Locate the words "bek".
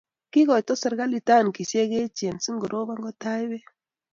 3.51-3.65